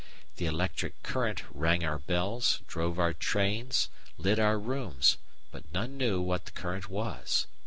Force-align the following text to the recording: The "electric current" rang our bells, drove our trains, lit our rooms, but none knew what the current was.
The 0.37 0.47
"electric 0.47 1.03
current" 1.03 1.43
rang 1.53 1.83
our 1.83 1.99
bells, 1.99 2.61
drove 2.65 2.97
our 2.97 3.13
trains, 3.13 3.89
lit 4.17 4.39
our 4.39 4.57
rooms, 4.57 5.17
but 5.51 5.71
none 5.71 5.95
knew 5.95 6.19
what 6.19 6.45
the 6.45 6.51
current 6.53 6.89
was. 6.89 7.45